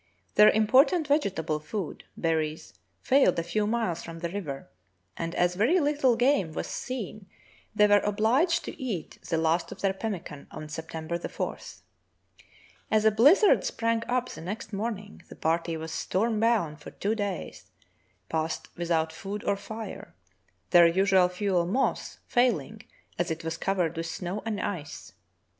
Their 0.33 0.49
important 0.49 1.05
vegetable 1.07 1.59
food, 1.59 2.05
berries, 2.17 2.73
failed 3.01 3.37
a 3.37 3.43
few 3.43 3.67
miles 3.67 4.01
from 4.01 4.17
the 4.17 4.29
river, 4.31 4.67
and 5.15 5.35
as 5.35 5.53
very 5.53 5.79
little 5.79 6.15
game 6.15 6.53
was 6.53 6.65
seen 6.65 7.27
the}'^ 7.77 7.87
were 7.87 7.99
obliged 7.99 8.65
to 8.65 8.81
eat 8.81 9.19
the 9.29 9.37
last 9.37 9.71
of 9.71 9.81
their 9.81 9.93
pemmican 9.93 10.47
on 10.49 10.69
September 10.69 11.19
4. 11.19 11.55
As 12.89 13.05
a 13.05 13.11
bhzzard 13.11 13.63
sprang 13.63 14.01
up 14.07 14.29
the 14.29 14.41
next 14.41 14.73
morn 14.73 14.97
ing, 14.97 15.21
the 15.29 15.35
party 15.35 15.77
was 15.77 15.91
storm 15.91 16.39
bound 16.39 16.79
for 16.81 16.89
two 16.89 17.13
days— 17.13 17.69
passed 18.27 18.75
without 18.75 19.13
food 19.13 19.43
or 19.43 19.55
fire, 19.55 20.15
their 20.71 20.87
usual 20.87 21.29
fuel, 21.29 21.67
moss, 21.67 22.17
failing, 22.25 22.81
as 23.19 23.29
it 23.29 23.43
was 23.43 23.55
covered 23.55 23.95
with 23.95 24.07
snow 24.07 24.41
and 24.47 24.59
ice. 24.61 25.13